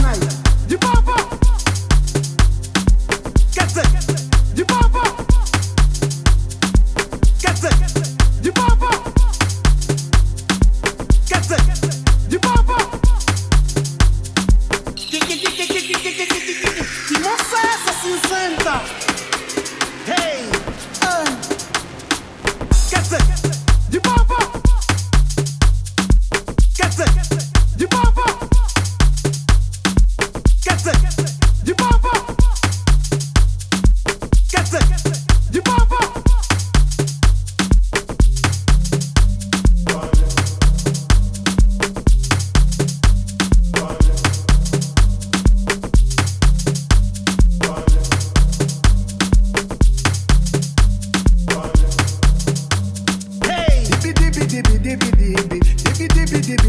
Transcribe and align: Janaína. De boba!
Janaína. 0.00 0.28
De 0.66 0.76
boba! 0.78 1.19